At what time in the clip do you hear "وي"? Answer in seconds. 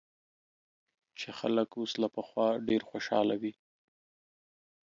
3.41-3.53